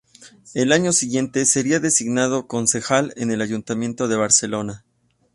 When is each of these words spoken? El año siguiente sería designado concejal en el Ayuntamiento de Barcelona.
El 0.55 0.71
año 0.71 0.93
siguiente 0.93 1.45
sería 1.45 1.79
designado 1.79 2.47
concejal 2.47 3.13
en 3.17 3.29
el 3.29 3.39
Ayuntamiento 3.39 4.07
de 4.07 4.15
Barcelona. 4.15 4.83